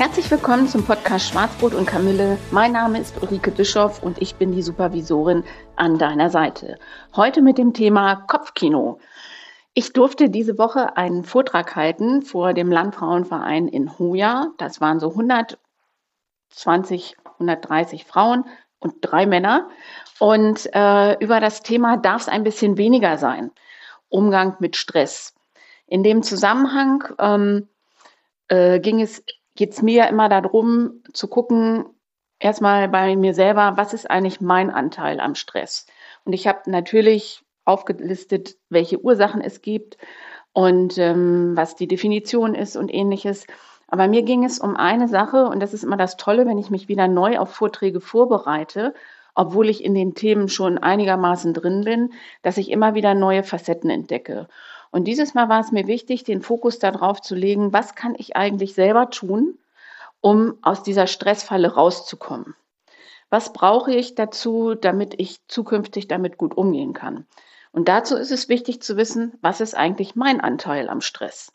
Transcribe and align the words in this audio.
Herzlich 0.00 0.30
willkommen 0.30 0.66
zum 0.66 0.82
Podcast 0.82 1.28
Schwarzbrot 1.28 1.74
und 1.74 1.84
Kamille. 1.84 2.38
Mein 2.50 2.72
Name 2.72 2.98
ist 2.98 3.20
Ulrike 3.20 3.50
Bischoff 3.50 4.02
und 4.02 4.16
ich 4.22 4.36
bin 4.36 4.50
die 4.50 4.62
Supervisorin 4.62 5.44
an 5.76 5.98
deiner 5.98 6.30
Seite. 6.30 6.78
Heute 7.14 7.42
mit 7.42 7.58
dem 7.58 7.74
Thema 7.74 8.16
Kopfkino. 8.16 8.98
Ich 9.74 9.92
durfte 9.92 10.30
diese 10.30 10.56
Woche 10.56 10.96
einen 10.96 11.22
Vortrag 11.22 11.76
halten 11.76 12.22
vor 12.22 12.54
dem 12.54 12.72
Landfrauenverein 12.72 13.68
in 13.68 13.98
Hoya. 13.98 14.46
Das 14.56 14.80
waren 14.80 15.00
so 15.00 15.10
120, 15.10 15.58
130 17.34 18.06
Frauen 18.06 18.46
und 18.78 18.94
drei 19.02 19.26
Männer. 19.26 19.68
Und 20.18 20.66
äh, 20.72 21.22
über 21.22 21.40
das 21.40 21.60
Thema 21.60 21.98
darf 21.98 22.22
es 22.22 22.28
ein 22.28 22.42
bisschen 22.42 22.78
weniger 22.78 23.18
sein. 23.18 23.50
Umgang 24.08 24.56
mit 24.60 24.76
Stress. 24.76 25.34
In 25.86 26.02
dem 26.02 26.22
Zusammenhang 26.22 27.04
ähm, 27.18 27.68
äh, 28.48 28.80
ging 28.80 29.02
es 29.02 29.22
geht 29.56 29.72
es 29.72 29.82
mir 29.82 30.08
immer 30.08 30.28
darum 30.28 31.02
zu 31.12 31.28
gucken, 31.28 31.84
erstmal 32.38 32.88
bei 32.88 33.16
mir 33.16 33.34
selber, 33.34 33.74
was 33.76 33.94
ist 33.94 34.10
eigentlich 34.10 34.40
mein 34.40 34.70
Anteil 34.70 35.20
am 35.20 35.34
Stress? 35.34 35.86
Und 36.24 36.32
ich 36.32 36.46
habe 36.46 36.70
natürlich 36.70 37.42
aufgelistet, 37.64 38.56
welche 38.68 39.00
Ursachen 39.00 39.40
es 39.40 39.62
gibt 39.62 39.96
und 40.52 40.98
ähm, 40.98 41.52
was 41.54 41.76
die 41.76 41.86
Definition 41.86 42.54
ist 42.54 42.76
und 42.76 42.92
ähnliches. 42.92 43.46
Aber 43.86 44.08
mir 44.08 44.22
ging 44.22 44.44
es 44.44 44.58
um 44.58 44.76
eine 44.76 45.08
Sache 45.08 45.46
und 45.46 45.60
das 45.60 45.74
ist 45.74 45.84
immer 45.84 45.96
das 45.96 46.16
Tolle, 46.16 46.46
wenn 46.46 46.58
ich 46.58 46.70
mich 46.70 46.88
wieder 46.88 47.08
neu 47.08 47.38
auf 47.38 47.50
Vorträge 47.50 48.00
vorbereite, 48.00 48.94
obwohl 49.34 49.68
ich 49.68 49.84
in 49.84 49.94
den 49.94 50.14
Themen 50.14 50.48
schon 50.48 50.78
einigermaßen 50.78 51.54
drin 51.54 51.84
bin, 51.84 52.12
dass 52.42 52.56
ich 52.56 52.70
immer 52.70 52.94
wieder 52.94 53.14
neue 53.14 53.42
Facetten 53.42 53.90
entdecke. 53.90 54.48
Und 54.90 55.04
dieses 55.04 55.34
Mal 55.34 55.48
war 55.48 55.60
es 55.60 55.72
mir 55.72 55.86
wichtig, 55.86 56.24
den 56.24 56.42
Fokus 56.42 56.78
darauf 56.78 57.20
zu 57.20 57.34
legen, 57.34 57.72
was 57.72 57.94
kann 57.94 58.14
ich 58.18 58.36
eigentlich 58.36 58.74
selber 58.74 59.10
tun, 59.10 59.58
um 60.20 60.58
aus 60.62 60.82
dieser 60.82 61.06
Stressfalle 61.06 61.74
rauszukommen. 61.74 62.54
Was 63.30 63.52
brauche 63.52 63.94
ich 63.94 64.16
dazu, 64.16 64.74
damit 64.74 65.14
ich 65.18 65.46
zukünftig 65.46 66.08
damit 66.08 66.36
gut 66.36 66.56
umgehen 66.56 66.92
kann? 66.92 67.26
Und 67.72 67.88
dazu 67.88 68.16
ist 68.16 68.32
es 68.32 68.48
wichtig 68.48 68.82
zu 68.82 68.96
wissen, 68.96 69.38
was 69.40 69.60
ist 69.60 69.76
eigentlich 69.76 70.16
mein 70.16 70.40
Anteil 70.40 70.88
am 70.88 71.00
Stress? 71.00 71.52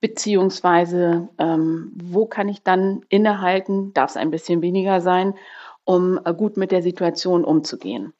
Beziehungsweise, 0.00 1.28
ähm, 1.38 1.90
wo 1.96 2.26
kann 2.26 2.48
ich 2.48 2.62
dann 2.62 3.04
innehalten, 3.08 3.92
darf 3.92 4.10
es 4.10 4.16
ein 4.16 4.30
bisschen 4.30 4.62
weniger 4.62 5.00
sein, 5.00 5.34
um 5.84 6.20
äh, 6.24 6.32
gut 6.32 6.56
mit 6.56 6.70
der 6.70 6.82
Situation 6.82 7.44
umzugehen. 7.44 8.12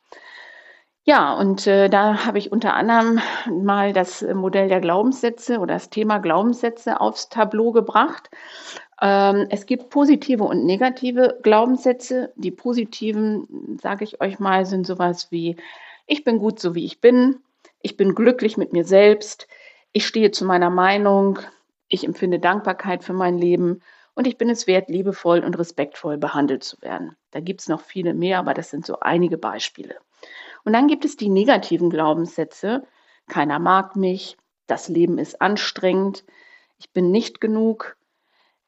Ja, 1.08 1.34
und 1.34 1.68
äh, 1.68 1.88
da 1.88 2.26
habe 2.26 2.38
ich 2.38 2.50
unter 2.50 2.74
anderem 2.74 3.20
mal 3.48 3.92
das 3.92 4.22
Modell 4.22 4.68
der 4.68 4.80
Glaubenssätze 4.80 5.60
oder 5.60 5.74
das 5.74 5.88
Thema 5.88 6.18
Glaubenssätze 6.18 7.00
aufs 7.00 7.28
Tableau 7.28 7.70
gebracht. 7.70 8.28
Ähm, 9.00 9.46
es 9.50 9.66
gibt 9.66 9.90
positive 9.90 10.42
und 10.42 10.66
negative 10.66 11.38
Glaubenssätze. 11.44 12.32
Die 12.34 12.50
positiven, 12.50 13.78
sage 13.80 14.02
ich 14.02 14.20
euch 14.20 14.40
mal, 14.40 14.66
sind 14.66 14.84
sowas 14.84 15.30
wie, 15.30 15.56
ich 16.08 16.24
bin 16.24 16.38
gut 16.38 16.58
so 16.58 16.74
wie 16.74 16.84
ich 16.84 17.00
bin, 17.00 17.36
ich 17.82 17.96
bin 17.96 18.16
glücklich 18.16 18.56
mit 18.56 18.72
mir 18.72 18.84
selbst, 18.84 19.46
ich 19.92 20.06
stehe 20.08 20.32
zu 20.32 20.44
meiner 20.44 20.70
Meinung, 20.70 21.38
ich 21.88 22.04
empfinde 22.04 22.40
Dankbarkeit 22.40 23.04
für 23.04 23.12
mein 23.12 23.38
Leben 23.38 23.80
und 24.14 24.26
ich 24.26 24.38
bin 24.38 24.50
es 24.50 24.66
wert, 24.66 24.88
liebevoll 24.88 25.44
und 25.44 25.56
respektvoll 25.56 26.18
behandelt 26.18 26.64
zu 26.64 26.82
werden. 26.82 27.16
Da 27.30 27.38
gibt 27.38 27.60
es 27.60 27.68
noch 27.68 27.80
viele 27.80 28.12
mehr, 28.12 28.40
aber 28.40 28.54
das 28.54 28.70
sind 28.70 28.84
so 28.84 28.98
einige 28.98 29.38
Beispiele. 29.38 29.94
Und 30.66 30.72
dann 30.72 30.88
gibt 30.88 31.04
es 31.04 31.16
die 31.16 31.28
negativen 31.28 31.90
Glaubenssätze. 31.90 32.82
Keiner 33.28 33.60
mag 33.60 33.94
mich, 33.94 34.36
das 34.66 34.88
Leben 34.88 35.16
ist 35.16 35.40
anstrengend, 35.40 36.24
ich 36.76 36.92
bin 36.92 37.12
nicht 37.12 37.40
genug, 37.40 37.96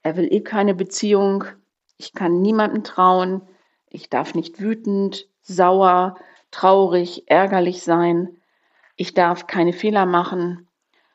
er 0.02 0.16
will 0.16 0.32
eh 0.32 0.40
keine 0.42 0.76
Beziehung, 0.76 1.44
ich 1.96 2.12
kann 2.12 2.40
niemandem 2.40 2.84
trauen, 2.84 3.42
ich 3.90 4.08
darf 4.08 4.36
nicht 4.36 4.60
wütend, 4.60 5.28
sauer, 5.42 6.14
traurig, 6.52 7.24
ärgerlich 7.26 7.82
sein, 7.82 8.36
ich 8.94 9.12
darf 9.12 9.48
keine 9.48 9.72
Fehler 9.72 10.06
machen 10.06 10.68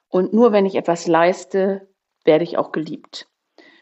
und 0.09 0.33
nur 0.33 0.51
wenn 0.51 0.65
ich 0.65 0.75
etwas 0.75 1.07
leiste, 1.07 1.87
werde 2.25 2.43
ich 2.43 2.57
auch 2.57 2.73
geliebt. 2.73 3.29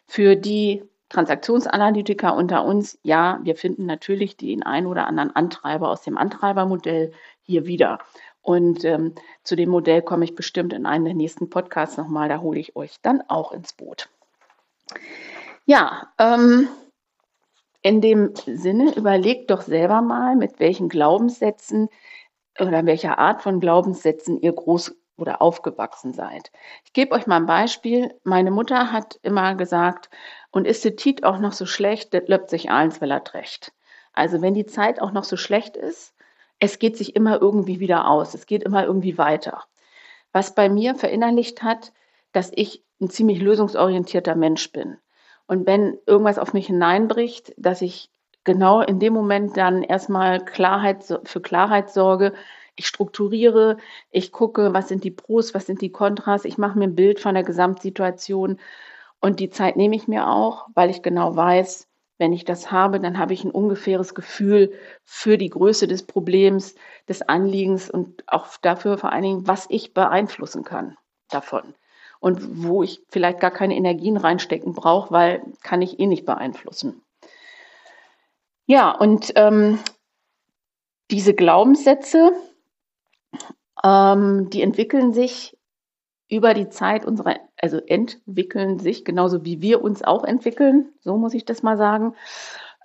Für 0.06 0.36
die 0.36 0.84
Transaktionsanalytiker 1.12 2.36
unter 2.36 2.64
uns, 2.64 2.98
ja, 3.04 3.40
wir 3.44 3.56
finden 3.56 3.86
natürlich 3.86 4.38
den 4.38 4.64
ein 4.64 4.86
oder 4.86 5.08
anderen 5.08 5.36
Antreiber 5.36 5.90
aus 5.90 6.02
dem 6.02 6.18
Antreibermodell 6.18 7.12
hier 7.42 7.66
wieder. 7.66 8.00
Und 8.42 8.86
ähm, 8.86 9.14
zu 9.44 9.56
dem 9.56 9.70
Modell 9.70 10.02
komme 10.02 10.24
ich 10.24 10.36
bestimmt 10.36 10.74
in 10.74 10.86
einem 10.86 11.06
der 11.06 11.14
nächsten 11.14 11.50
Podcasts 11.50 11.98
nochmal, 11.98 12.30
da 12.30 12.40
hole 12.40 12.60
ich 12.60 12.76
euch 12.76 12.96
dann 13.02 13.22
auch 13.28 13.52
ins 13.52 13.74
Boot. 13.74 14.10
Ja, 15.66 16.08
ähm, 16.18 16.70
in 17.82 18.00
dem 18.00 18.34
Sinne, 18.46 18.96
überlegt 18.96 19.52
doch 19.52 19.62
selber 19.62 20.02
mal, 20.02 20.36
mit 20.36 20.60
welchen 20.60 20.88
Glaubenssätzen 20.88 21.90
oder 22.60 22.86
welcher 22.86 23.20
Art 23.20 23.42
von 23.42 23.60
Glaubenssätzen 23.60 24.40
ihr 24.42 24.54
groß 24.54 24.96
oder 25.18 25.42
aufgewachsen 25.42 26.14
seid. 26.14 26.52
Ich 26.86 26.94
gebe 26.94 27.14
euch 27.14 27.28
mal 27.28 27.38
ein 27.38 27.46
Beispiel. 27.46 28.14
Meine 28.24 28.52
Mutter 28.52 28.92
hat 28.92 29.20
immer 29.24 29.56
gesagt, 29.56 30.10
und 30.52 30.68
ist 30.68 30.84
die 30.84 30.96
Tit 30.96 31.24
auch 31.24 31.40
noch 31.40 31.54
so 31.54 31.66
schlecht, 31.66 32.14
das 32.14 32.28
löppt 32.28 32.50
sich 32.50 32.70
eins, 32.70 33.02
weil 33.02 33.12
er 33.12 33.24
recht. 33.34 33.74
Also 34.14 34.42
wenn 34.42 34.54
die 34.54 34.66
Zeit 34.66 35.02
auch 35.02 35.12
noch 35.12 35.24
so 35.24 35.38
schlecht 35.38 35.78
ist, 35.78 36.14
es 36.60 36.78
geht 36.78 36.98
sich 36.98 37.16
immer 37.16 37.42
irgendwie 37.42 37.80
wieder 37.80 38.08
aus. 38.08 38.34
Es 38.34 38.46
geht 38.46 38.64
immer 38.64 38.86
irgendwie 38.86 39.18
weiter. 39.18 39.64
Was 40.32 40.54
bei 40.54 40.70
mir 40.70 40.96
verinnerlicht 40.96 41.64
hat, 41.64 41.92
dass 42.34 42.52
ich 42.54 42.84
ein 43.02 43.10
ziemlich 43.10 43.42
lösungsorientierter 43.42 44.36
Mensch 44.36 44.72
bin. 44.72 44.98
Und 45.48 45.66
wenn 45.66 45.98
irgendwas 46.06 46.38
auf 46.38 46.54
mich 46.54 46.68
hineinbricht, 46.68 47.54
dass 47.58 47.82
ich 47.82 48.10
genau 48.44 48.82
in 48.82 49.00
dem 49.00 49.14
Moment 49.14 49.58
dann 49.58 49.82
erstmal 49.82 50.44
Klarheit, 50.44 51.04
für 51.24 51.42
Klarheit 51.42 51.90
sorge, 51.90 52.34
ich 52.76 52.88
strukturiere, 52.88 53.78
ich 54.12 54.32
gucke, 54.32 54.74
was 54.74 54.88
sind 54.88 55.04
die 55.04 55.12
Pros, 55.12 55.54
was 55.54 55.66
sind 55.66 55.82
die 55.82 55.92
Kontras, 55.92 56.46
ich 56.46 56.58
mache 56.58 56.78
mir 56.78 56.86
ein 56.86 56.96
Bild 56.96 57.20
von 57.20 57.34
der 57.34 57.44
Gesamtsituation 57.44 58.60
und 59.22 59.40
die 59.40 59.50
Zeit 59.50 59.78
nehme 59.78 59.96
ich 59.96 60.08
mir 60.08 60.28
auch, 60.28 60.68
weil 60.74 60.90
ich 60.90 61.02
genau 61.02 61.36
weiß, 61.36 61.88
wenn 62.18 62.34
ich 62.34 62.44
das 62.44 62.72
habe, 62.72 63.00
dann 63.00 63.18
habe 63.18 63.34
ich 63.34 63.44
ein 63.44 63.52
ungefähres 63.52 64.14
Gefühl 64.14 64.74
für 65.04 65.38
die 65.38 65.50
Größe 65.50 65.88
des 65.88 66.04
Problems, 66.04 66.76
des 67.08 67.22
Anliegens 67.22 67.90
und 67.90 68.24
auch 68.28 68.58
dafür 68.62 68.98
vor 68.98 69.12
allen 69.12 69.24
Dingen, 69.24 69.48
was 69.48 69.66
ich 69.70 69.94
beeinflussen 69.94 70.64
kann 70.64 70.98
davon. 71.30 71.74
Und 72.20 72.64
wo 72.64 72.84
ich 72.84 73.02
vielleicht 73.10 73.40
gar 73.40 73.50
keine 73.50 73.76
Energien 73.76 74.18
reinstecken 74.18 74.74
brauche, 74.74 75.12
weil 75.12 75.42
kann 75.64 75.82
ich 75.82 76.00
eh 76.00 76.06
nicht 76.06 76.26
beeinflussen. 76.26 77.02
Ja, 78.68 78.92
und 78.92 79.34
ähm, 79.36 79.80
diese 81.10 81.34
Glaubenssätze, 81.34 82.34
ähm, 83.84 84.52
die 84.52 84.62
entwickeln 84.62 85.14
sich 85.14 85.58
über 86.30 86.54
die 86.54 86.70
Zeit 86.70 87.04
unserer, 87.06 87.38
also 87.62 87.78
entwickeln 87.78 88.80
sich, 88.80 89.06
genauso 89.06 89.46
wie 89.46 89.62
wir 89.62 89.84
uns 89.84 90.04
auch 90.04 90.24
entwickeln, 90.24 90.90
so 91.02 91.18
muss 91.18 91.34
ich 91.34 91.46
das 91.46 91.64
mal 91.64 91.78
sagen. 91.78 92.16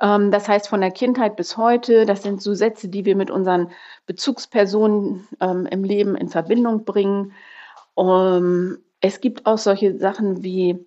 Ähm, 0.01 0.31
das 0.31 0.49
heißt, 0.49 0.69
von 0.69 0.81
der 0.81 0.91
Kindheit 0.91 1.37
bis 1.37 1.57
heute, 1.57 2.07
das 2.07 2.23
sind 2.23 2.43
so 2.43 2.55
Sätze, 2.55 2.89
die 2.89 3.05
wir 3.05 3.17
mit 3.17 3.31
unseren 3.31 3.71
Bezugspersonen 4.07 5.27
ähm, 5.41 5.67
im 5.67 5.85
Leben 5.85 6.17
in 6.17 6.29
Verbindung 6.29 6.85
bringen. 6.85 7.33
Um, 7.95 8.79
es 9.01 9.21
gibt 9.21 9.47
auch 9.47 9.57
solche 9.57 9.99
Sachen 9.99 10.43
wie 10.43 10.87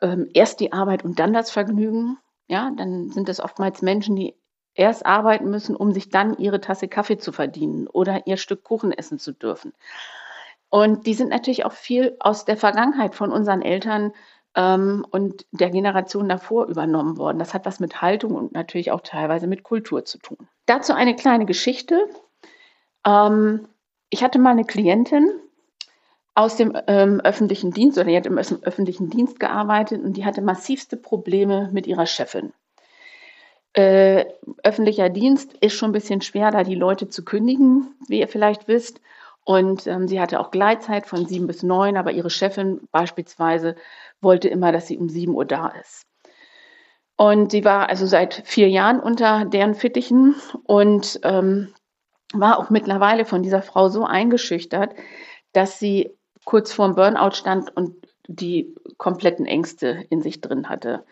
ähm, 0.00 0.28
erst 0.32 0.60
die 0.60 0.72
Arbeit 0.72 1.04
und 1.04 1.18
dann 1.18 1.32
das 1.32 1.50
Vergnügen. 1.50 2.18
Ja, 2.46 2.70
dann 2.76 3.10
sind 3.10 3.28
es 3.28 3.40
oftmals 3.40 3.82
Menschen, 3.82 4.14
die 4.14 4.36
erst 4.74 5.04
arbeiten 5.04 5.50
müssen, 5.50 5.74
um 5.74 5.92
sich 5.92 6.10
dann 6.10 6.38
ihre 6.38 6.60
Tasse 6.60 6.86
Kaffee 6.86 7.18
zu 7.18 7.32
verdienen 7.32 7.88
oder 7.88 8.26
ihr 8.26 8.36
Stück 8.36 8.62
Kuchen 8.62 8.92
essen 8.92 9.18
zu 9.18 9.32
dürfen. 9.32 9.72
Und 10.76 11.06
die 11.06 11.14
sind 11.14 11.30
natürlich 11.30 11.64
auch 11.64 11.72
viel 11.72 12.16
aus 12.20 12.44
der 12.44 12.58
Vergangenheit 12.58 13.14
von 13.14 13.32
unseren 13.32 13.62
Eltern 13.62 14.12
ähm, 14.54 15.06
und 15.10 15.46
der 15.50 15.70
Generation 15.70 16.28
davor 16.28 16.66
übernommen 16.66 17.16
worden. 17.16 17.38
Das 17.38 17.54
hat 17.54 17.64
was 17.64 17.80
mit 17.80 18.02
Haltung 18.02 18.34
und 18.34 18.52
natürlich 18.52 18.90
auch 18.90 19.00
teilweise 19.00 19.46
mit 19.46 19.62
Kultur 19.62 20.04
zu 20.04 20.18
tun. 20.18 20.36
Dazu 20.66 20.92
eine 20.92 21.16
kleine 21.16 21.46
Geschichte. 21.46 21.98
Ähm, 23.06 23.68
ich 24.10 24.22
hatte 24.22 24.38
mal 24.38 24.50
eine 24.50 24.66
Klientin 24.66 25.30
aus 26.34 26.56
dem 26.56 26.76
ähm, 26.88 27.22
öffentlichen 27.24 27.70
Dienst 27.70 27.96
oder 27.96 28.08
die 28.08 28.16
hat 28.18 28.26
im 28.26 28.36
öffentlichen 28.36 29.08
Dienst 29.08 29.40
gearbeitet 29.40 30.04
und 30.04 30.18
die 30.18 30.26
hatte 30.26 30.42
massivste 30.42 30.98
Probleme 30.98 31.70
mit 31.72 31.86
ihrer 31.86 32.04
Chefin. 32.04 32.52
Äh, 33.72 34.26
öffentlicher 34.62 35.08
Dienst 35.08 35.54
ist 35.54 35.72
schon 35.72 35.88
ein 35.88 35.94
bisschen 35.94 36.20
schwer, 36.20 36.50
da 36.50 36.64
die 36.64 36.74
Leute 36.74 37.08
zu 37.08 37.24
kündigen, 37.24 37.94
wie 38.08 38.20
ihr 38.20 38.28
vielleicht 38.28 38.68
wisst. 38.68 39.00
Und 39.46 39.86
ähm, 39.86 40.08
sie 40.08 40.20
hatte 40.20 40.40
auch 40.40 40.50
Gleitzeit 40.50 41.06
von 41.06 41.24
sieben 41.24 41.46
bis 41.46 41.62
neun, 41.62 41.96
aber 41.96 42.10
ihre 42.10 42.30
Chefin 42.30 42.80
beispielsweise 42.90 43.76
wollte 44.20 44.48
immer, 44.48 44.72
dass 44.72 44.88
sie 44.88 44.98
um 44.98 45.08
sieben 45.08 45.36
Uhr 45.36 45.44
da 45.44 45.68
ist. 45.68 46.02
Und 47.16 47.52
sie 47.52 47.64
war 47.64 47.88
also 47.88 48.06
seit 48.06 48.42
vier 48.44 48.68
Jahren 48.68 48.98
unter 48.98 49.44
deren 49.44 49.76
Fittichen 49.76 50.34
und 50.64 51.20
ähm, 51.22 51.72
war 52.34 52.58
auch 52.58 52.70
mittlerweile 52.70 53.24
von 53.24 53.44
dieser 53.44 53.62
Frau 53.62 53.88
so 53.88 54.04
eingeschüchtert, 54.04 54.96
dass 55.52 55.78
sie 55.78 56.10
kurz 56.44 56.72
vorm 56.72 56.96
Burnout 56.96 57.36
stand 57.36 57.74
und 57.76 57.94
die 58.26 58.74
kompletten 58.98 59.46
Ängste 59.46 60.06
in 60.10 60.22
sich 60.22 60.40
drin 60.40 60.68
hatte. 60.68 61.04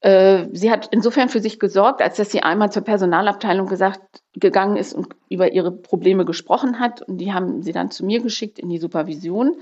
Äh, 0.00 0.48
sie 0.52 0.72
hat 0.72 0.88
insofern 0.90 1.28
für 1.28 1.40
sich 1.40 1.60
gesorgt, 1.60 2.02
als 2.02 2.16
dass 2.16 2.32
sie 2.32 2.42
einmal 2.42 2.72
zur 2.72 2.82
Personalabteilung 2.82 3.68
gesagt, 3.68 4.19
gegangen 4.34 4.76
ist 4.76 4.92
und 4.92 5.08
über 5.28 5.52
ihre 5.52 5.72
Probleme 5.72 6.24
gesprochen 6.24 6.78
hat. 6.78 7.02
Und 7.02 7.18
die 7.18 7.32
haben 7.32 7.62
sie 7.62 7.72
dann 7.72 7.90
zu 7.90 8.04
mir 8.04 8.20
geschickt 8.20 8.58
in 8.58 8.68
die 8.68 8.78
Supervision. 8.78 9.56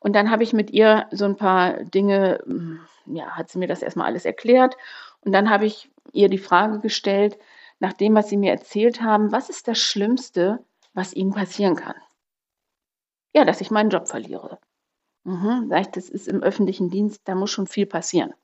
Und 0.00 0.14
dann 0.14 0.30
habe 0.30 0.42
ich 0.42 0.52
mit 0.52 0.70
ihr 0.70 1.06
so 1.10 1.24
ein 1.24 1.36
paar 1.36 1.84
Dinge, 1.84 2.40
hm, 2.44 2.80
ja, 3.06 3.30
hat 3.30 3.50
sie 3.50 3.58
mir 3.58 3.68
das 3.68 3.82
erstmal 3.82 4.06
alles 4.06 4.24
erklärt. 4.24 4.76
Und 5.20 5.32
dann 5.32 5.50
habe 5.50 5.66
ich 5.66 5.90
ihr 6.12 6.28
die 6.28 6.38
Frage 6.38 6.80
gestellt, 6.80 7.38
nach 7.80 7.92
dem, 7.92 8.14
was 8.14 8.28
sie 8.28 8.36
mir 8.36 8.50
erzählt 8.50 9.02
haben, 9.02 9.32
was 9.32 9.50
ist 9.50 9.68
das 9.68 9.78
Schlimmste, 9.78 10.64
was 10.94 11.14
ihnen 11.14 11.32
passieren 11.32 11.76
kann? 11.76 11.94
Ja, 13.34 13.44
dass 13.44 13.60
ich 13.60 13.70
meinen 13.70 13.90
Job 13.90 14.08
verliere. 14.08 14.58
Mhm, 15.24 15.66
sag 15.68 15.80
ich, 15.82 15.86
das 15.88 16.08
ist 16.08 16.28
im 16.28 16.42
öffentlichen 16.42 16.90
Dienst, 16.90 17.22
da 17.24 17.34
muss 17.34 17.50
schon 17.50 17.66
viel 17.66 17.86
passieren. 17.86 18.34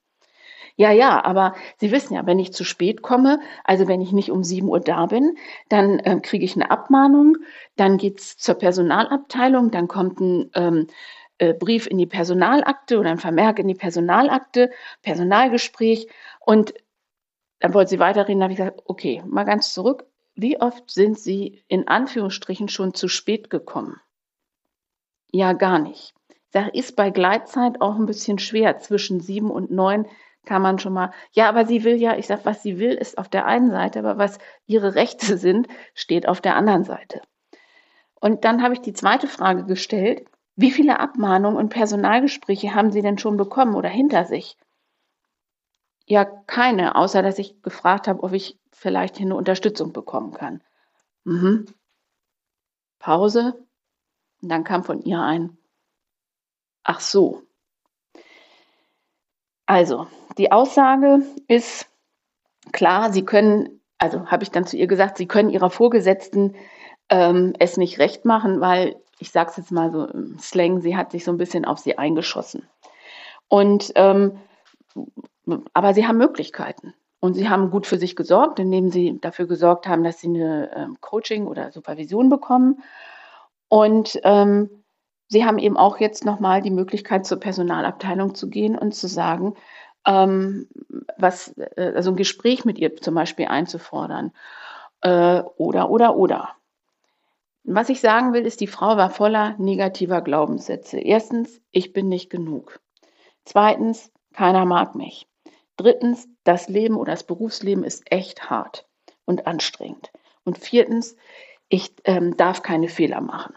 Ja, 0.76 0.90
ja, 0.90 1.24
aber 1.24 1.54
Sie 1.78 1.90
wissen 1.92 2.14
ja, 2.14 2.26
wenn 2.26 2.38
ich 2.38 2.52
zu 2.52 2.64
spät 2.64 3.02
komme, 3.02 3.40
also 3.64 3.88
wenn 3.88 4.00
ich 4.00 4.12
nicht 4.12 4.30
um 4.30 4.44
7 4.44 4.68
Uhr 4.68 4.80
da 4.80 5.06
bin, 5.06 5.36
dann 5.68 5.98
äh, 6.00 6.20
kriege 6.20 6.44
ich 6.44 6.54
eine 6.56 6.70
Abmahnung, 6.70 7.36
dann 7.76 7.96
geht's 7.96 8.36
zur 8.36 8.56
Personalabteilung, 8.56 9.70
dann 9.70 9.88
kommt 9.88 10.20
ein 10.20 10.50
ähm, 10.54 10.86
äh, 11.38 11.54
Brief 11.54 11.86
in 11.86 11.98
die 11.98 12.06
Personalakte 12.06 12.98
oder 12.98 13.10
ein 13.10 13.18
Vermerk 13.18 13.58
in 13.58 13.68
die 13.68 13.74
Personalakte, 13.74 14.70
Personalgespräch 15.02 16.08
und 16.40 16.74
dann 17.60 17.72
wollte 17.72 17.90
sie 17.90 17.98
weiterreden, 17.98 18.40
da 18.40 18.44
habe 18.44 18.52
ich 18.52 18.58
gesagt, 18.58 18.82
okay, 18.84 19.22
mal 19.26 19.44
ganz 19.44 19.72
zurück. 19.72 20.04
Wie 20.34 20.60
oft 20.60 20.90
sind 20.90 21.18
Sie 21.18 21.62
in 21.68 21.88
Anführungsstrichen 21.88 22.68
schon 22.68 22.92
zu 22.92 23.08
spät 23.08 23.48
gekommen? 23.48 24.00
Ja, 25.30 25.52
gar 25.52 25.78
nicht. 25.78 26.12
Ich 26.28 26.36
sage, 26.50 26.70
ist 26.76 26.94
bei 26.94 27.10
Gleitzeit 27.10 27.80
auch 27.80 27.94
ein 27.94 28.06
bisschen 28.06 28.38
schwer. 28.38 28.78
Zwischen 28.80 29.20
sieben 29.20 29.50
und 29.50 29.70
neun 29.70 30.06
kann 30.44 30.62
man 30.62 30.78
schon 30.78 30.92
mal, 30.92 31.12
ja, 31.32 31.48
aber 31.48 31.66
sie 31.66 31.84
will 31.84 31.96
ja, 31.96 32.16
ich 32.16 32.26
sage, 32.26 32.44
was 32.44 32.62
sie 32.62 32.78
will, 32.78 32.92
ist 32.92 33.18
auf 33.18 33.28
der 33.28 33.46
einen 33.46 33.70
Seite, 33.70 33.98
aber 34.00 34.18
was 34.18 34.38
ihre 34.66 34.94
Rechte 34.94 35.36
sind, 35.38 35.68
steht 35.94 36.28
auf 36.28 36.40
der 36.40 36.56
anderen 36.56 36.84
Seite. 36.84 37.22
Und 38.14 38.44
dann 38.44 38.62
habe 38.62 38.74
ich 38.74 38.80
die 38.80 38.92
zweite 38.92 39.26
Frage 39.26 39.64
gestellt, 39.64 40.26
wie 40.56 40.70
viele 40.70 41.00
Abmahnungen 41.00 41.58
und 41.58 41.68
Personalgespräche 41.68 42.74
haben 42.74 42.92
Sie 42.92 43.02
denn 43.02 43.18
schon 43.18 43.36
bekommen 43.36 43.74
oder 43.74 43.88
hinter 43.88 44.24
sich? 44.24 44.56
Ja, 46.06 46.24
keine, 46.24 46.96
außer 46.96 47.22
dass 47.22 47.38
ich 47.38 47.62
gefragt 47.62 48.08
habe, 48.08 48.22
ob 48.22 48.32
ich 48.32 48.58
vielleicht 48.72 49.16
hier 49.16 49.26
eine 49.26 49.36
Unterstützung 49.36 49.92
bekommen 49.92 50.32
kann. 50.32 50.62
Mhm. 51.24 51.66
Pause. 52.98 53.66
Und 54.42 54.48
dann 54.48 54.64
kam 54.64 54.84
von 54.84 55.00
ihr 55.02 55.20
ein, 55.20 55.56
ach 56.82 57.00
so. 57.00 57.42
Also, 59.66 60.06
die 60.36 60.52
Aussage 60.52 61.22
ist 61.48 61.88
klar, 62.72 63.12
Sie 63.12 63.24
können, 63.24 63.80
also 63.98 64.26
habe 64.26 64.42
ich 64.42 64.50
dann 64.50 64.66
zu 64.66 64.76
ihr 64.76 64.86
gesagt, 64.86 65.16
Sie 65.16 65.26
können 65.26 65.50
Ihrer 65.50 65.70
Vorgesetzten 65.70 66.54
ähm, 67.08 67.54
es 67.58 67.76
nicht 67.76 67.98
recht 67.98 68.24
machen, 68.24 68.60
weil, 68.60 68.96
ich 69.18 69.30
sage 69.30 69.50
es 69.50 69.56
jetzt 69.56 69.72
mal 69.72 69.90
so 69.90 70.06
im 70.06 70.38
Slang, 70.38 70.80
sie 70.80 70.96
hat 70.96 71.12
sich 71.12 71.24
so 71.24 71.30
ein 71.30 71.38
bisschen 71.38 71.64
auf 71.64 71.78
sie 71.78 71.98
eingeschossen. 71.98 72.68
Und 73.48 73.92
ähm, 73.94 74.38
aber 75.72 75.94
sie 75.94 76.06
haben 76.06 76.18
Möglichkeiten. 76.18 76.94
Und 77.20 77.34
sie 77.34 77.48
haben 77.48 77.70
gut 77.70 77.86
für 77.86 77.96
sich 77.96 78.16
gesorgt, 78.16 78.58
indem 78.58 78.90
sie 78.90 79.18
dafür 79.20 79.46
gesorgt 79.46 79.86
haben, 79.86 80.04
dass 80.04 80.20
sie 80.20 80.28
eine 80.28 80.70
ähm, 80.76 80.96
Coaching 81.00 81.46
oder 81.46 81.72
Supervision 81.72 82.28
bekommen. 82.28 82.82
Und 83.68 84.20
ähm, 84.24 84.83
sie 85.28 85.44
haben 85.44 85.58
eben 85.58 85.76
auch 85.76 85.98
jetzt 85.98 86.24
nochmal 86.24 86.62
die 86.62 86.70
Möglichkeit, 86.70 87.26
zur 87.26 87.40
Personalabteilung 87.40 88.34
zu 88.34 88.48
gehen 88.48 88.76
und 88.78 88.94
zu 88.94 89.08
sagen, 89.08 89.54
ähm, 90.06 90.68
was, 91.16 91.56
äh, 91.56 91.92
also 91.94 92.10
ein 92.10 92.16
Gespräch 92.16 92.64
mit 92.64 92.78
ihr 92.78 92.96
zum 92.96 93.14
Beispiel 93.14 93.46
einzufordern. 93.46 94.32
Äh, 95.00 95.42
oder, 95.56 95.90
oder, 95.90 96.16
oder. 96.16 96.50
Was 97.64 97.88
ich 97.88 98.00
sagen 98.00 98.34
will, 98.34 98.44
ist, 98.44 98.60
die 98.60 98.66
Frau 98.66 98.96
war 98.96 99.08
voller 99.08 99.54
negativer 99.58 100.20
Glaubenssätze. 100.20 100.98
Erstens, 100.98 101.60
ich 101.70 101.94
bin 101.94 102.08
nicht 102.08 102.28
genug. 102.28 102.80
Zweitens, 103.44 104.12
keiner 104.34 104.66
mag 104.66 104.94
mich. 104.94 105.26
Drittens, 105.76 106.28
das 106.44 106.68
Leben 106.68 106.96
oder 106.96 107.12
das 107.12 107.24
Berufsleben 107.24 107.82
ist 107.82 108.02
echt 108.12 108.50
hart 108.50 108.86
und 109.24 109.46
anstrengend. 109.46 110.10
Und 110.44 110.58
viertens, 110.58 111.16
ich 111.68 111.94
ähm, 112.04 112.36
darf 112.36 112.62
keine 112.62 112.88
Fehler 112.88 113.22
machen. 113.22 113.54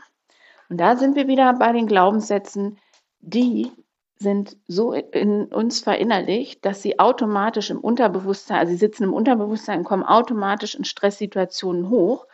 Und 0.70 0.78
da 0.78 0.96
sind 0.96 1.16
wir 1.16 1.28
wieder 1.28 1.54
bei 1.54 1.72
den 1.72 1.88
Glaubenssätzen, 1.88 2.78
die 3.20 3.72
sind 4.20 4.58
so 4.68 4.94
in 4.94 5.46
uns 5.46 5.82
verinnerlicht, 5.82 6.66
dass 6.66 6.82
sie 6.82 7.00
automatisch 7.00 7.70
im 7.70 7.80
Unterbewusstsein, 7.80 8.58
also 8.58 8.72
sie 8.72 8.78
sitzen 8.78 9.04
im 9.04 9.14
Unterbewusstsein 9.14 9.80
und 9.80 9.86
kommen 9.86 10.04
automatisch 10.04 10.76
in 10.76 10.86
Stresssituationen 10.86 11.90
hoch. 11.90 12.26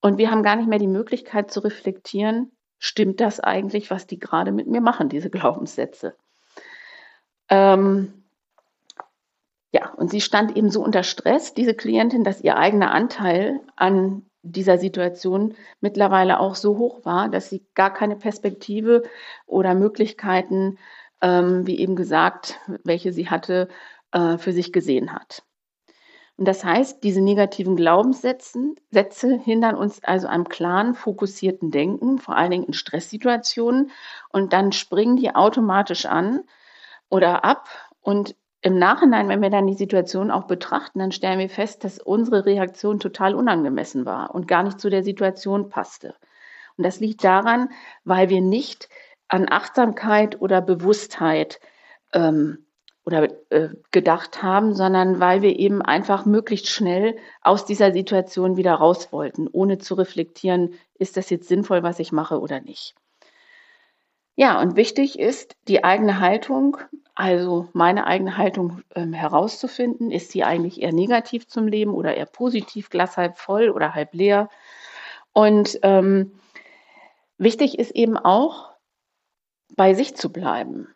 Und 0.00 0.18
wir 0.18 0.30
haben 0.30 0.42
gar 0.42 0.56
nicht 0.56 0.68
mehr 0.68 0.78
die 0.78 0.86
Möglichkeit 0.86 1.50
zu 1.50 1.60
reflektieren, 1.60 2.52
stimmt 2.78 3.20
das 3.20 3.38
eigentlich, 3.38 3.90
was 3.90 4.06
die 4.06 4.18
gerade 4.18 4.50
mit 4.50 4.66
mir 4.66 4.80
machen, 4.80 5.08
diese 5.08 5.30
Glaubenssätze. 5.30 6.16
Ähm, 7.48 8.24
ja, 9.72 9.90
und 9.90 10.10
sie 10.10 10.20
stand 10.20 10.56
eben 10.56 10.70
so 10.70 10.82
unter 10.82 11.02
Stress, 11.02 11.54
diese 11.54 11.74
Klientin, 11.74 12.24
dass 12.24 12.40
ihr 12.40 12.56
eigener 12.56 12.92
Anteil 12.92 13.60
an 13.76 14.24
dieser 14.42 14.78
Situation 14.78 15.54
mittlerweile 15.80 16.40
auch 16.40 16.54
so 16.54 16.78
hoch 16.78 17.04
war, 17.04 17.28
dass 17.28 17.48
sie 17.48 17.64
gar 17.74 17.92
keine 17.92 18.16
Perspektive 18.16 19.02
oder 19.46 19.74
Möglichkeiten, 19.74 20.78
ähm, 21.20 21.66
wie 21.66 21.78
eben 21.78 21.96
gesagt, 21.96 22.58
welche 22.84 23.12
sie 23.12 23.30
hatte, 23.30 23.68
äh, 24.12 24.38
für 24.38 24.52
sich 24.52 24.72
gesehen 24.72 25.12
hat. 25.12 25.44
Und 26.36 26.48
das 26.48 26.64
heißt, 26.64 27.04
diese 27.04 27.20
negativen 27.20 27.76
Glaubenssätze 27.76 28.74
Sätze 28.90 29.38
hindern 29.38 29.76
uns 29.76 30.02
also 30.02 30.28
am 30.28 30.48
klaren, 30.48 30.94
fokussierten 30.94 31.70
Denken, 31.70 32.18
vor 32.18 32.36
allen 32.36 32.50
Dingen 32.50 32.64
in 32.64 32.72
Stresssituationen. 32.72 33.90
Und 34.30 34.52
dann 34.52 34.72
springen 34.72 35.16
die 35.16 35.34
automatisch 35.34 36.06
an 36.06 36.42
oder 37.10 37.44
ab 37.44 37.68
und 38.00 38.34
im 38.62 38.78
Nachhinein, 38.78 39.28
wenn 39.28 39.42
wir 39.42 39.50
dann 39.50 39.66
die 39.66 39.74
Situation 39.74 40.30
auch 40.30 40.44
betrachten, 40.44 41.00
dann 41.00 41.10
stellen 41.10 41.40
wir 41.40 41.50
fest, 41.50 41.82
dass 41.82 41.98
unsere 41.98 42.46
Reaktion 42.46 43.00
total 43.00 43.34
unangemessen 43.34 44.06
war 44.06 44.34
und 44.34 44.46
gar 44.46 44.62
nicht 44.62 44.80
zu 44.80 44.88
der 44.88 45.02
Situation 45.02 45.68
passte. 45.68 46.14
Und 46.76 46.84
das 46.84 47.00
liegt 47.00 47.24
daran, 47.24 47.70
weil 48.04 48.28
wir 48.28 48.40
nicht 48.40 48.88
an 49.26 49.48
Achtsamkeit 49.50 50.40
oder 50.40 50.60
Bewusstheit 50.60 51.58
ähm, 52.12 52.64
oder 53.04 53.28
äh, 53.50 53.70
gedacht 53.90 54.44
haben, 54.44 54.74
sondern 54.74 55.18
weil 55.18 55.42
wir 55.42 55.58
eben 55.58 55.82
einfach 55.82 56.24
möglichst 56.24 56.68
schnell 56.68 57.16
aus 57.40 57.64
dieser 57.64 57.92
Situation 57.92 58.56
wieder 58.56 58.74
raus 58.74 59.12
wollten, 59.12 59.48
ohne 59.50 59.78
zu 59.78 59.94
reflektieren, 59.94 60.74
ist 60.94 61.16
das 61.16 61.30
jetzt 61.30 61.48
sinnvoll, 61.48 61.82
was 61.82 61.98
ich 61.98 62.12
mache 62.12 62.40
oder 62.40 62.60
nicht. 62.60 62.94
Ja, 64.34 64.60
und 64.60 64.76
wichtig 64.76 65.18
ist 65.18 65.56
die 65.68 65.84
eigene 65.84 66.18
Haltung, 66.20 66.78
also 67.14 67.68
meine 67.74 68.06
eigene 68.06 68.36
Haltung 68.36 68.82
ähm, 68.94 69.12
herauszufinden. 69.12 70.10
Ist 70.10 70.30
sie 70.30 70.44
eigentlich 70.44 70.80
eher 70.80 70.92
negativ 70.92 71.46
zum 71.46 71.66
Leben 71.66 71.92
oder 71.92 72.16
eher 72.16 72.26
positiv, 72.26 72.88
Glas 72.88 73.16
halb 73.16 73.38
voll 73.38 73.68
oder 73.68 73.94
halb 73.94 74.14
leer? 74.14 74.48
Und 75.32 75.78
ähm, 75.82 76.32
wichtig 77.38 77.78
ist 77.78 77.90
eben 77.92 78.16
auch, 78.16 78.72
bei 79.76 79.94
sich 79.94 80.16
zu 80.16 80.30
bleiben. 80.30 80.88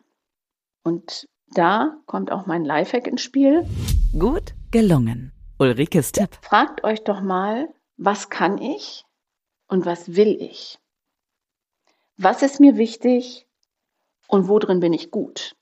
Und 0.83 1.27
da 1.53 1.97
kommt 2.05 2.31
auch 2.31 2.45
mein 2.45 2.65
Lifehack 2.65 3.07
ins 3.07 3.21
Spiel. 3.21 3.65
Gut 4.17 4.53
gelungen. 4.71 5.31
Ulrikes 5.59 6.11
Tipp. 6.11 6.37
Fragt 6.41 6.83
euch 6.83 7.03
doch 7.03 7.21
mal, 7.21 7.69
was 7.97 8.29
kann 8.29 8.59
ich 8.59 9.05
und 9.67 9.85
was 9.85 10.15
will 10.15 10.37
ich? 10.39 10.79
Was 12.17 12.41
ist 12.41 12.59
mir 12.59 12.77
wichtig 12.77 13.47
und 14.27 14.47
worin 14.47 14.79
bin 14.79 14.93
ich 14.93 15.11
gut? 15.11 15.55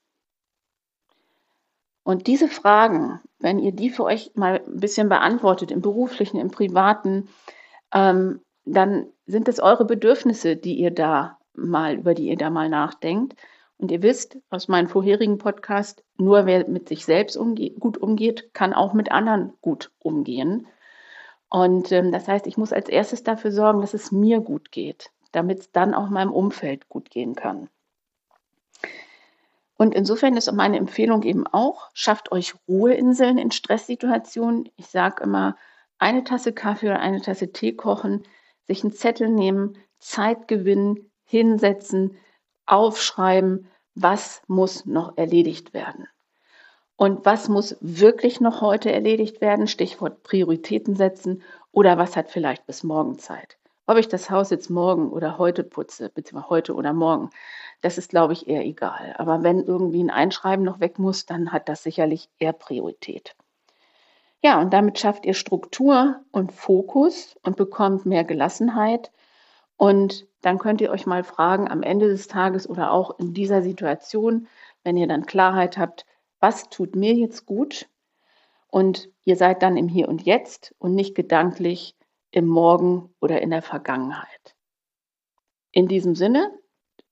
Und 2.02 2.26
diese 2.28 2.48
Fragen, 2.48 3.20
wenn 3.38 3.58
ihr 3.58 3.72
die 3.72 3.90
für 3.90 4.04
euch 4.04 4.30
mal 4.34 4.62
ein 4.66 4.80
bisschen 4.80 5.08
beantwortet, 5.08 5.70
im 5.70 5.82
beruflichen, 5.82 6.38
im 6.38 6.50
privaten, 6.50 7.28
ähm, 7.92 8.40
dann 8.64 9.06
sind 9.26 9.48
es 9.48 9.60
eure 9.60 9.84
Bedürfnisse, 9.84 10.56
die 10.56 10.74
ihr 10.76 10.90
da 10.90 11.38
mal, 11.54 11.96
über 11.96 12.14
die 12.14 12.28
ihr 12.28 12.36
da 12.36 12.48
mal 12.48 12.68
nachdenkt. 12.68 13.34
Und 13.78 13.90
ihr 13.90 14.02
wisst 14.02 14.38
aus 14.48 14.68
meinem 14.68 14.88
vorherigen 14.88 15.38
Podcast, 15.38 16.04
nur 16.16 16.46
wer 16.46 16.66
mit 16.68 16.88
sich 16.88 17.04
selbst 17.04 17.36
umge 17.36 17.70
gut 17.70 17.98
umgeht, 17.98 18.54
kann 18.54 18.72
auch 18.72 18.94
mit 18.94 19.12
anderen 19.12 19.52
gut 19.60 19.90
umgehen. 19.98 20.66
Und 21.50 21.92
ähm, 21.92 22.12
das 22.12 22.26
heißt, 22.26 22.46
ich 22.46 22.56
muss 22.56 22.72
als 22.72 22.88
erstes 22.88 23.22
dafür 23.22 23.52
sorgen, 23.52 23.82
dass 23.82 23.94
es 23.94 24.10
mir 24.10 24.40
gut 24.40 24.72
geht, 24.72 25.10
damit 25.36 25.60
es 25.60 25.70
dann 25.70 25.94
auch 25.94 26.08
meinem 26.08 26.32
Umfeld 26.32 26.88
gut 26.88 27.10
gehen 27.10 27.34
kann. 27.34 27.68
Und 29.76 29.94
insofern 29.94 30.36
ist 30.36 30.50
meine 30.52 30.78
Empfehlung 30.78 31.22
eben 31.22 31.46
auch, 31.46 31.90
schafft 31.92 32.32
euch 32.32 32.54
Ruheinseln 32.66 33.36
in 33.36 33.50
Stresssituationen. 33.50 34.70
Ich 34.76 34.86
sage 34.86 35.22
immer, 35.22 35.56
eine 35.98 36.24
Tasse 36.24 36.54
Kaffee 36.54 36.86
oder 36.86 37.00
eine 37.00 37.20
Tasse 37.20 37.52
Tee 37.52 37.74
kochen, 37.74 38.22
sich 38.66 38.82
einen 38.82 38.94
Zettel 38.94 39.28
nehmen, 39.28 39.76
Zeit 39.98 40.48
gewinnen, 40.48 41.10
hinsetzen, 41.24 42.16
aufschreiben, 42.64 43.68
was 43.94 44.42
muss 44.46 44.86
noch 44.86 45.18
erledigt 45.18 45.74
werden. 45.74 46.08
Und 46.96 47.26
was 47.26 47.50
muss 47.50 47.76
wirklich 47.80 48.40
noch 48.40 48.62
heute 48.62 48.90
erledigt 48.90 49.42
werden? 49.42 49.68
Stichwort 49.68 50.22
Prioritäten 50.22 50.96
setzen. 50.96 51.42
Oder 51.70 51.98
was 51.98 52.16
hat 52.16 52.30
vielleicht 52.30 52.66
bis 52.66 52.82
morgen 52.82 53.18
Zeit? 53.18 53.58
Ob 53.86 53.98
ich 53.98 54.08
das 54.08 54.30
Haus 54.30 54.50
jetzt 54.50 54.68
morgen 54.68 55.10
oder 55.10 55.38
heute 55.38 55.62
putze, 55.62 56.10
beziehungsweise 56.10 56.50
heute 56.50 56.74
oder 56.74 56.92
morgen, 56.92 57.30
das 57.82 57.98
ist, 57.98 58.10
glaube 58.10 58.32
ich, 58.32 58.48
eher 58.48 58.64
egal. 58.64 59.14
Aber 59.16 59.44
wenn 59.44 59.60
irgendwie 59.60 60.02
ein 60.02 60.10
Einschreiben 60.10 60.64
noch 60.64 60.80
weg 60.80 60.98
muss, 60.98 61.24
dann 61.24 61.52
hat 61.52 61.68
das 61.68 61.84
sicherlich 61.84 62.28
eher 62.38 62.52
Priorität. 62.52 63.36
Ja, 64.42 64.60
und 64.60 64.72
damit 64.72 64.98
schafft 64.98 65.24
ihr 65.24 65.34
Struktur 65.34 66.20
und 66.32 66.52
Fokus 66.52 67.36
und 67.42 67.56
bekommt 67.56 68.06
mehr 68.06 68.24
Gelassenheit. 68.24 69.12
Und 69.76 70.26
dann 70.42 70.58
könnt 70.58 70.80
ihr 70.80 70.90
euch 70.90 71.06
mal 71.06 71.22
fragen 71.22 71.68
am 71.68 71.82
Ende 71.82 72.08
des 72.08 72.28
Tages 72.28 72.68
oder 72.68 72.92
auch 72.92 73.18
in 73.18 73.34
dieser 73.34 73.62
Situation, 73.62 74.48
wenn 74.84 74.96
ihr 74.96 75.06
dann 75.06 75.26
Klarheit 75.26 75.78
habt, 75.78 76.06
was 76.40 76.68
tut 76.68 76.96
mir 76.96 77.14
jetzt 77.14 77.46
gut? 77.46 77.88
Und 78.68 79.10
ihr 79.24 79.36
seid 79.36 79.62
dann 79.62 79.76
im 79.76 79.88
Hier 79.88 80.08
und 80.08 80.22
Jetzt 80.22 80.74
und 80.78 80.94
nicht 80.94 81.14
gedanklich 81.14 81.95
im 82.30 82.46
Morgen 82.46 83.10
oder 83.20 83.40
in 83.40 83.50
der 83.50 83.62
Vergangenheit. 83.62 84.54
In 85.72 85.88
diesem 85.88 86.14
Sinne, 86.14 86.50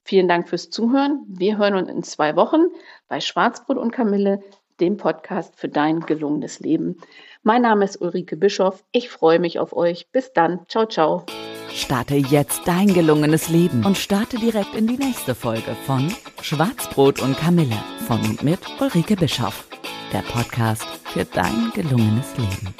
vielen 0.04 0.28
Dank 0.28 0.49
fürs 0.49 0.71
Zuhören. 0.71 1.25
Wir 1.28 1.59
hören 1.59 1.75
uns 1.75 1.90
in 1.90 2.02
zwei 2.02 2.37
Wochen 2.37 2.66
bei 3.09 3.21
Schwarzbrot 3.21 3.76
und 3.76 3.90
Kamille, 3.90 4.42
dem 4.80 4.97
Podcast 4.97 5.54
für 5.56 5.68
dein 5.68 6.00
gelungenes 6.00 6.61
Leben. 6.61 6.99
Mein 7.42 7.62
Name 7.62 7.85
ist 7.85 8.00
Ulrike 8.00 8.37
Bischoff. 8.37 8.85
Ich 8.92 9.11
freue 9.11 9.38
mich 9.38 9.59
auf 9.59 9.75
euch. 9.75 10.11
Bis 10.11 10.33
dann. 10.33 10.66
Ciao, 10.68 10.87
ciao. 10.87 11.25
Starte 11.71 12.14
jetzt 12.14 12.62
dein 12.66 12.87
gelungenes 12.94 13.49
Leben 13.49 13.85
und 13.85 13.99
starte 13.99 14.38
direkt 14.38 14.75
in 14.75 14.87
die 14.87 14.97
nächste 14.97 15.35
Folge 15.35 15.76
von 15.87 16.14
Schwarzbrot 16.40 17.21
und 17.21 17.37
Kamille 17.37 17.76
von 18.06 18.21
und 18.21 18.42
mit 18.42 18.61
Ulrike 18.80 19.16
Bischoff. 19.16 19.66
Der 20.12 20.23
Podcast 20.23 20.87
für 21.04 21.25
dein 21.25 21.73
gelungenes 21.75 22.37
Leben. 22.37 22.75